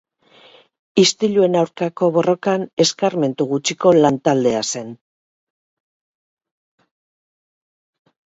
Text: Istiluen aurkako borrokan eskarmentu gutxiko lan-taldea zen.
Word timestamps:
Istiluen 1.01 1.57
aurkako 1.59 2.07
borrokan 2.15 2.63
eskarmentu 2.85 3.47
gutxiko 3.51 3.93
lan-taldea 3.97 4.63
zen. 4.79 4.89